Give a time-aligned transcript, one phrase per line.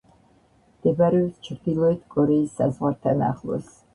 [0.77, 3.71] მდებარეობს ჩრდილოეთ კორეის საზღვართან ახლოს.